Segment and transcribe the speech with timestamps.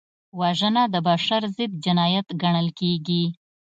[0.39, 3.23] وژنه د بشر ضد جنایت ګڼل کېږي